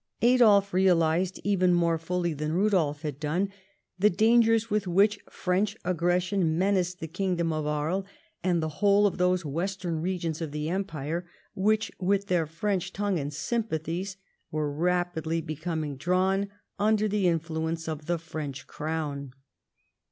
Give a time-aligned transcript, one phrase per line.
[0.23, 3.49] Adolf realised, even more fully than Rudolf had done,
[3.99, 8.03] the dangers with which French aggression menaced the kingdom of Aries
[8.43, 13.19] and the whole of those western regions of the Empire, Avhich, with their French tongue
[13.19, 14.17] and sympathies,
[14.49, 16.49] were rapidly becoming drawn
[16.79, 19.31] under the influence of the French crown.